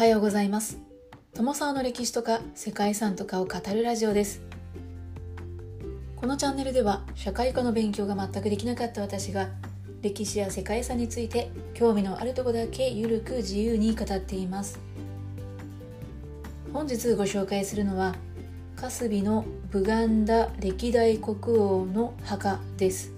[0.00, 0.78] はようございます。
[1.34, 4.40] 友沢の歴史とか世界遺産とかを語るラジオです。
[6.16, 9.50] このチャンネルでは社会科の勉強が全くできなかった私が
[10.00, 14.80] 歴史や世界遺産について興味のあるとこだけゆるく自由に語っています。
[16.72, 18.14] 本日ご紹介するのは
[18.76, 23.12] カスビのブガンダ歴代国王の墓です。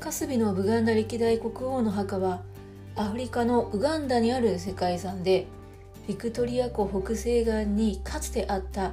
[0.00, 2.40] カスビのブガンダ歴代国王の墓は
[2.96, 5.46] アフリカのウガンダにある世界遺産で
[6.06, 8.92] ビクトリア湖北西岸にかつてあった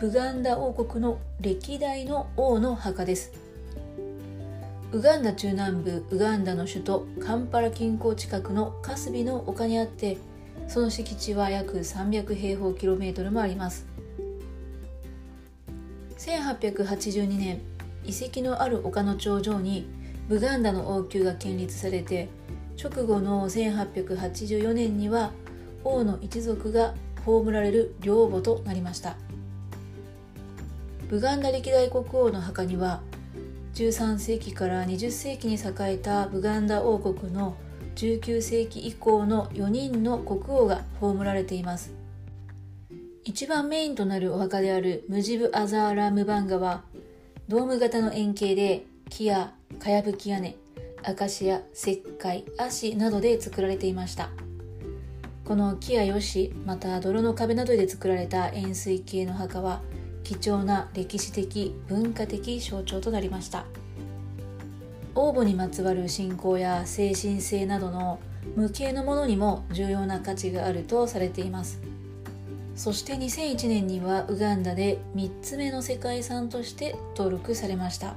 [0.00, 3.30] ブガンダ王国の歴代の王の墓です。
[4.92, 10.16] ウガンダ中南部ウガンダの首都カンパラ近郊近くのカスビの丘にあって
[10.66, 13.86] その敷地は約300平方キロメートルもあります。
[16.16, 17.60] 1882年
[18.04, 19.86] 遺跡のある丘の頂上に
[20.28, 22.28] ブガンダの王宮が建立されて
[22.76, 25.32] 直後の1884年には
[25.84, 29.16] 王の一族が葬られる領母となりました。
[31.08, 33.02] ブガンダ歴代国王の墓には
[33.74, 37.56] 13世紀から20世紀に栄えたブガンダ王国の
[37.96, 41.92] 19世紀以降の4人の国王が葬られています。
[43.24, 46.82] 一番メインとなるお墓であるムジブ・アザーラ・ムバンガは
[47.48, 50.56] ドーム型の円形で木やかやぶき屋根
[51.04, 54.30] アカシア石灰足などで作られていました。
[55.44, 59.82] この木やヨシまた泥の壁などで作られた円錐形の墓は
[60.22, 63.64] 貴重な歴史的文化的象徴となりました。
[65.14, 68.18] 王母にまつわる信仰や精神性などの
[68.56, 71.80] 無形のものにも重要な価値があるとされています。
[72.74, 78.14] そして2001年にはウガンダで3つ目の世界遺産として登録されました。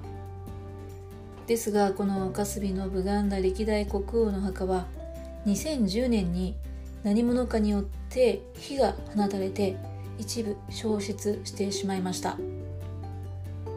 [1.48, 4.86] ですがこのカスビのブガンダ歴代国王の墓は
[5.46, 6.56] 2010年に
[7.04, 9.78] 何者かによって火が放たれて
[10.18, 12.38] 一部消失してしまいました。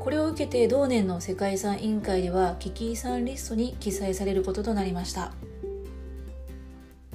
[0.00, 5.32] これを受けて同年の世界遺産委員会では危機遺産リストに記載されることとなりました。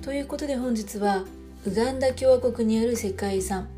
[0.04, 1.24] ということで本日は
[1.66, 3.70] ウガンダ共和国にある世界遺産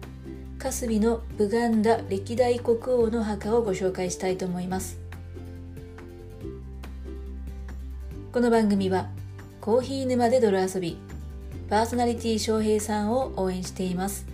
[0.57, 5.04] カスビのブガンダ歴代国王の墓をご紹介したいと思います。
[8.35, 9.07] この番組は
[9.61, 10.97] コーヒー沼で泥遊び
[11.69, 14.27] パーソナリティ翔平さんを応援しています。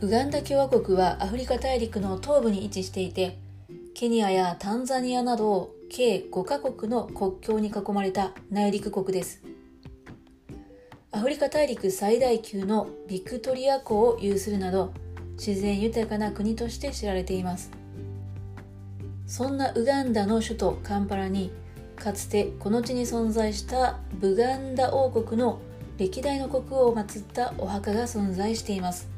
[0.00, 3.36] ウガンダ共和国はアフリカ大陸の東部に位置していて
[3.94, 9.42] ケニアやタンザニアなど計5カ国の国境に囲まれた内陸国です。
[11.10, 14.94] アフリカ大陸最大級のビクトリア湖を有するなど
[15.32, 17.81] 自然豊かな国として知られています。
[19.32, 21.50] そんなウガンダの首都カンパラに
[21.96, 25.58] かつてこの地に存在したブガンダ王国の
[25.96, 29.08] 歴代の国王を祀ったお墓が存在しています。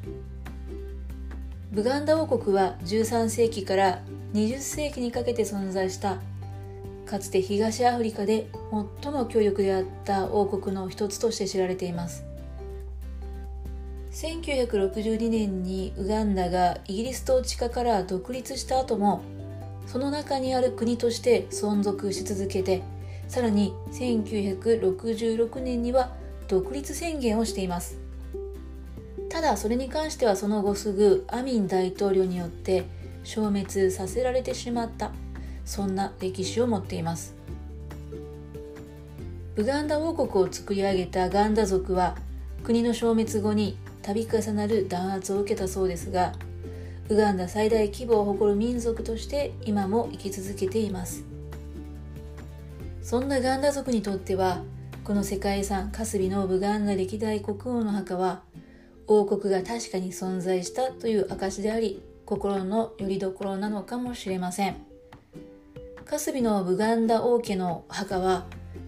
[1.72, 4.02] ブガンダ王国は13世紀から
[4.34, 6.18] 20世紀にかけて存在した
[7.06, 8.46] かつて東アフリカで
[9.02, 12.24] 最も強力であった王国の一つとして知られています。
[14.12, 19.22] 1962年にウガンダがイギリス統治下から独立した後も
[19.86, 22.82] その中にある国として存続し続けて
[23.28, 26.12] さらに1966年には
[26.48, 27.98] 独立宣言をしています。
[29.28, 32.84] ただそれに関してはその後すぐアミン大統領によって
[33.24, 35.10] 消滅させられてしまった
[35.64, 37.34] そんな歴史を持っています。
[39.56, 42.16] ウガンダ王国を作り上げたガンダ族は
[42.62, 46.32] 国の消滅後に度重なる弾圧を受けたそうですが
[47.10, 51.24] ウガンダ最大規模を誇る民族として今も生き続けています。
[53.02, 54.62] そんなガンダ族にとっては
[55.04, 58.42] この世界遺産カスビのブガンダ歴代国王の墓は
[59.06, 64.76] 王国が確かに存在したという証であり心の拠り所なのかもしれません。
[66.06, 68.46] カスビのブガンダ王家の墓は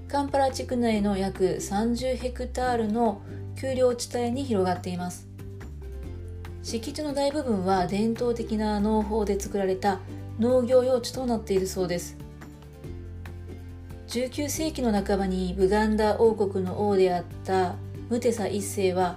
[0.08, 3.20] カンパラ地区内の約30ヘクタールの
[3.56, 5.28] 丘陵地帯に広がっています。
[6.66, 10.00] 敷地の大部分は伝統的な農法で作られた
[10.40, 12.16] 農業用地となっているそうです。
[14.08, 17.76] 19世紀の半ばにブガンダ王国の王であった
[18.10, 19.16] ムテサ一世は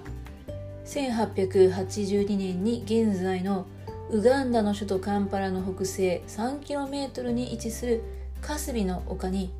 [0.85, 3.65] 1882年に現在の
[4.11, 8.03] ウガンダの首都カンパラの北西 3km に位置する
[8.41, 9.51] カスビの丘に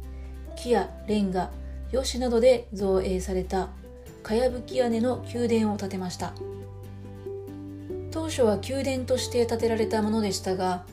[0.56, 1.50] 木やレンガ、
[1.92, 3.70] ヨシなどで造営された
[4.22, 6.34] かやぶき屋根の宮殿を建てました。
[8.30, 10.84] 初は宮殿として建てられたものでしたが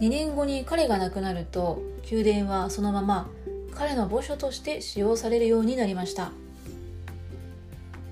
[0.00, 3.28] 2年後に彼が亡くなると宮殿はそのまま
[3.74, 6.30] 彼の墓所として使用されるようになりました。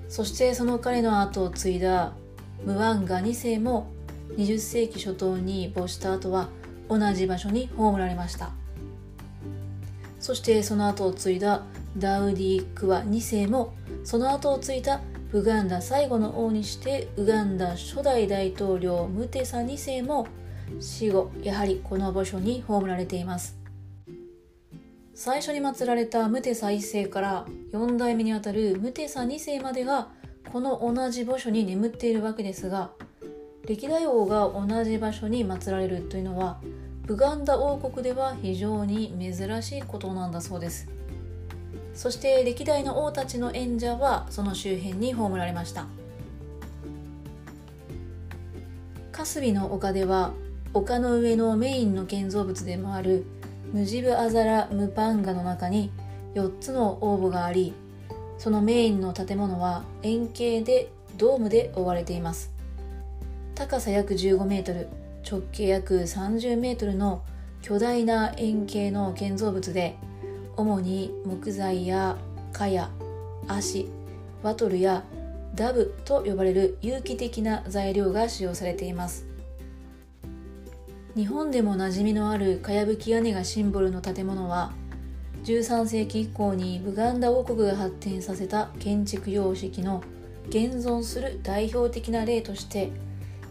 [0.09, 2.13] そしてその彼の後を継いだ
[2.65, 3.91] ムワンガ2世も
[4.37, 6.49] 20世紀初頭に没した後は
[6.87, 8.51] 同じ場所に葬られました。
[10.19, 11.63] そしてその後を継いだ
[11.97, 13.73] ダウディ・クワ2世も
[14.03, 15.01] その後を継いだ
[15.33, 20.27] ウガンダ最後の王にしてウガンダ初代大統領ムテサ2世も
[20.79, 23.57] 死後やはりこの墓所に葬られています。
[25.15, 30.09] 最初に祀られたムテサ1世から4代目にあたるムテサ2世までが
[30.51, 32.91] この同じ墓所に眠っているわけですが
[33.67, 36.59] 歴代王が同じ場所に祀られるというのは
[37.07, 40.87] ブガンダ王国では非常に珍しいことなんだそうです。
[41.93, 45.85] そして歴代の王たちの演者はその周辺に葬られました。
[49.11, 50.33] カスビの丘では
[50.73, 53.25] 丘の上のメインの建造物でもある
[53.71, 55.91] ムジブアザラ・ムパンガの中に
[56.33, 57.73] 4つの応募があり
[58.39, 62.51] そのメインの建物は円形でドームで覆われています。
[63.55, 64.89] 高さ約15メートル
[65.29, 67.23] 直径約30メートルの
[67.61, 69.95] 巨大な円形の建造物で
[70.55, 72.17] 主に木材や
[72.51, 72.89] 蚊や
[73.47, 73.89] 足
[74.43, 75.03] バトルや
[75.55, 79.27] ダブと呼ばれる有機的な材料が使用されています。
[81.15, 84.71] 日本でも馴染みのあるかやぶき屋根がシンボルの建物は
[85.43, 90.01] 13世紀以降にブガンダ王国が発展させた建築様式の
[90.49, 92.91] 現存する代表的な例として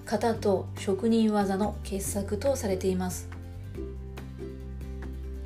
[0.05, 3.29] 型と職人技の傑作とされています。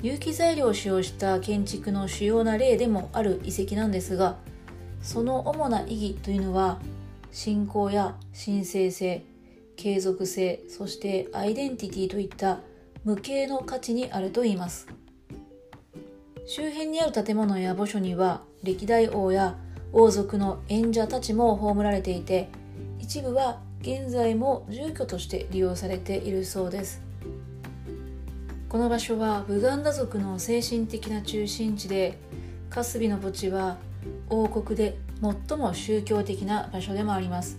[0.01, 4.37] 有機材料を使用した建築の主要な例でもある遺跡なんですが
[5.01, 6.79] その主な意義というのは
[7.31, 9.23] 信仰や神聖性
[9.75, 12.59] 継続性そしてアイデンティティといった
[13.03, 14.87] 無形の価値にあると言います。
[16.45, 19.57] 周辺にある建物や墓所には歴代王や
[19.91, 22.49] 王族の演者たちも葬られていて
[22.99, 27.01] 一部は現在も住居として利用されているそうです。
[28.69, 32.17] この場所はブガンダ族の精神的な中心地で
[32.69, 33.77] カスビの墓地は
[34.29, 37.57] 王国で最も宗教的な場所でもあります。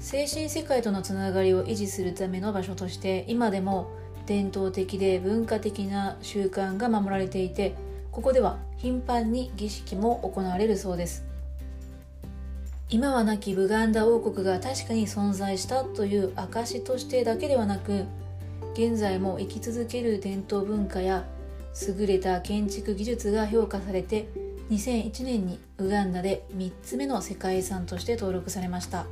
[0.00, 3.88] 精神世界とのつながりを維持するための場所として今でも
[4.26, 7.76] 伝統的で文化的な習慣が守られていて
[8.10, 11.24] ここでは頻繁に儀式も行われるそうです。
[12.88, 18.04] 今は亡きブガンダ王国が確かに存在したという証としてだけではなく
[18.74, 21.24] 現在も生き続ける伝統文化や
[21.98, 24.28] 優れた建築技術が評価されて
[24.70, 29.06] 2001年にウガンダで3つ目の世界遺産として登録されました。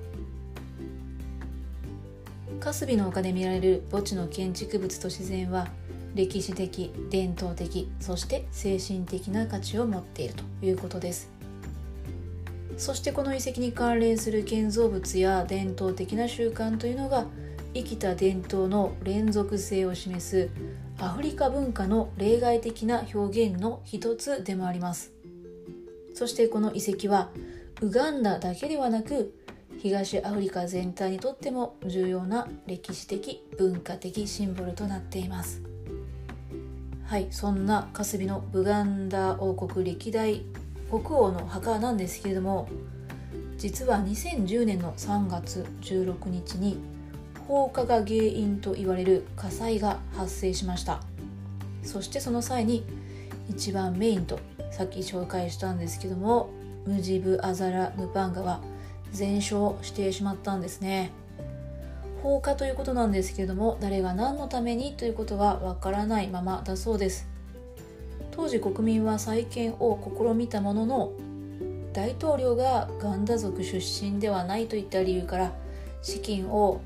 [2.65, 5.69] カスビの丘で見られる墓地の建築物と自然は
[6.15, 11.31] 歴史的伝統的そして精神的な価値を持っているということです
[12.79, 17.27] そしてこの遺跡に関連する建造物や伝統的な習慣というのが
[17.75, 20.49] 生きた伝統の連続性を示す
[20.99, 25.13] アフリカ文化の例外的な表現の一つでもあります。
[26.15, 27.31] そしてこの遺跡は
[27.81, 29.35] ウガンダだけではなく
[29.79, 35.61] 東アフリカ全体にとっても重要な歴史的文化的シンボルとなっています。
[37.05, 40.43] はいそんなカスビのブガンダ王国歴代
[40.91, 42.69] 国王の墓なんですけれども
[43.59, 46.79] 実は2010年の3月16日に
[47.47, 51.01] 放火が原因と言われる火災が発生しました。
[51.83, 52.85] そしてその際に
[53.51, 56.49] 一番メインとさっき紹介したんですけども
[56.87, 58.61] ムジブ・アザラ・ムパンガは
[59.13, 61.13] 全焼してしまったんですね。
[62.23, 67.29] 放火ということなんですけども誰が何のためにということはわからないままだそうです。
[68.31, 71.13] 当時国民は再建を試みたものの
[71.93, 75.53] 大統領がガンダ族出身ではないといった理由から
[76.03, 76.81] 資金を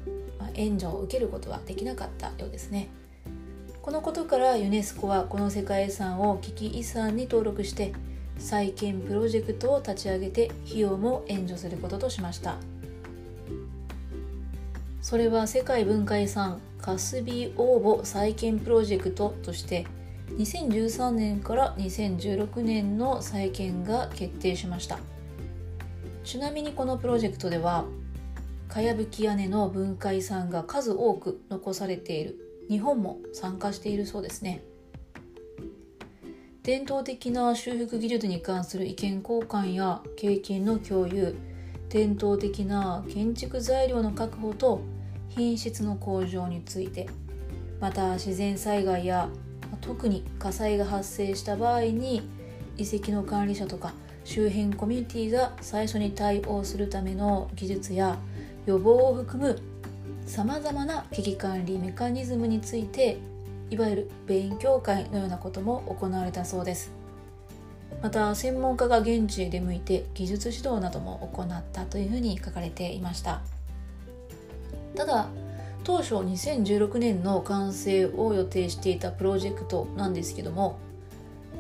[0.59, 2.89] 援助を受けることはできなかったようですね。
[3.81, 7.95] このことからユネスコはこの世界遺産を危機遺産に登録して
[8.37, 12.57] 再建プロジェクトを立ち上げて費用も援助することとしました。
[15.01, 19.87] それは世界文化遺産カスビー応募再建プロジェクトとして
[20.37, 24.99] 2013年から2016年の再建が決定しました。
[26.25, 27.87] ちなみにこのプロジェクトでは
[28.69, 32.37] かやぶき屋根の文化遺産が数多く残されている。
[32.69, 34.63] 日本も参加しているそうですね。
[36.63, 41.35] 伝統的な修復技術に関する意見交換や経験の共有。
[41.89, 44.83] 伝統的な建築材料の確保と
[45.31, 47.09] 品質の向上について。
[47.81, 49.31] また自然災害や
[49.81, 52.29] 特に火災が発生した場合に
[52.77, 53.95] 遺跡の管理者とか
[54.25, 58.19] 周辺コミュニティが最初に対応するための技術や
[58.69, 59.59] 予防を含む
[60.27, 63.17] さまざまな危機管理メカニズムについて
[63.71, 66.93] いわゆる勉強会のようなことも行われたそうです。
[68.03, 73.41] また専門家が現地へ出向いて技術指導なども行ったというふうに書かれていました。
[74.95, 75.29] ただ
[75.83, 80.79] 当初2016年の完成を予定していたプロジェクトなんですけども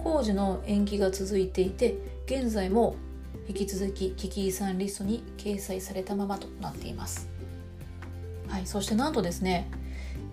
[0.05, 1.97] 工事の延期が続いていて
[2.27, 2.97] 現在も
[3.49, 7.29] 引き続き危機遺産リストに掲載されたままとなっています、
[8.49, 9.71] はい、そしてなんとですね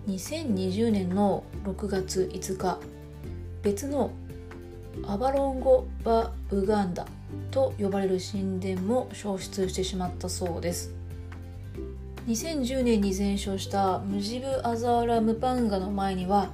[0.08, 2.78] 2020年の6月5日
[3.62, 4.12] 別の
[5.06, 7.06] アバロンゴ・バ・ウガンダ
[7.50, 10.94] と呼ばれる神殿も消失してしまったそうです。
[12.26, 16.50] 2010年に全焼したムジブ・アザーラ・ムパンガの前には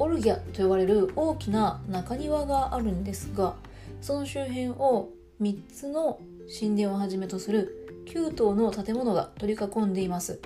[0.00, 3.54] オルギャと呼ばれる大きな中庭があるんですが
[4.00, 5.10] その周辺を
[5.42, 6.20] 3つの
[6.60, 10.40] 神殿をはじめとする9棟の建物が取り囲んでいます。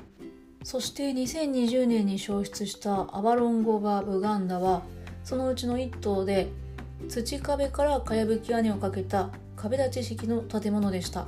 [0.64, 4.82] そして2020年に消失したアバロンゴバ・ブガンダは
[5.22, 6.48] そのうちの1棟で
[7.08, 11.26] 土壁からかやぶき屋根をかけた壁立ち式の建物でした。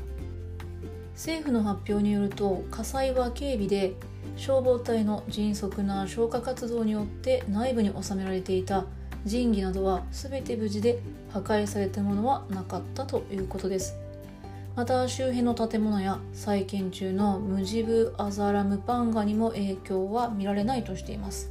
[1.13, 3.93] 政府の発表によると火災は警備で
[4.37, 8.87] 消防隊の迅速な消火活動によって内部に収められていた
[9.29, 10.99] 神器などは全て無事で
[11.33, 13.97] 破壊されたものはなかったということです。
[14.75, 21.51] また周辺の建物や再建中のムジブ・アザラムパンガにも影響は見られないとしています。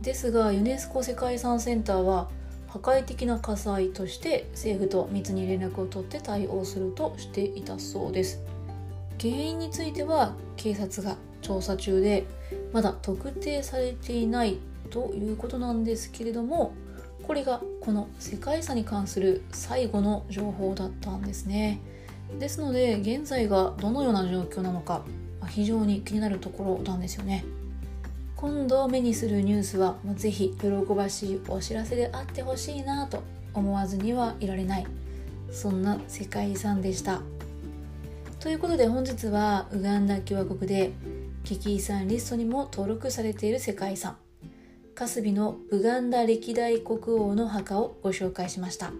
[0.00, 2.30] ですがユネスコ世界遺産センターは
[2.68, 8.40] 破壊的な火災として政府と密に連絡を取って対応するとしていたそうです。
[9.20, 12.24] 原因については警察が調査中で
[12.72, 14.58] まだ特定されていない
[14.90, 16.72] ということなんですけれども
[17.22, 21.80] これがこの世界遺産に関する最後の情報だったんですね。
[22.38, 25.04] ですので現在がどのような状況なのか
[25.48, 27.44] 非常に気になるところなんですよね。
[28.36, 34.86] 今度目にするニュースはもうぜひ喜ばしいお知らせであってほしいなと思わずにはいられない
[35.50, 37.20] そんな世界遺産でした。
[38.38, 40.92] ということで本日はウガンダ共和国で
[41.44, 44.16] 危機遺産リストにも登録されている世界遺産。
[45.00, 48.92] カスビのウガンダ歴代国王の墓をご紹介しました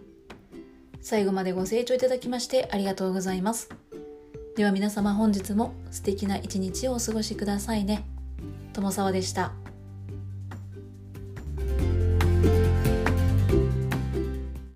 [1.02, 3.68] 最後までご清聴いただきましてありがとうございます
[4.56, 8.06] では皆様本日も素敵な一日をお過ごしくださいね。
[8.72, 9.52] 友沢でした。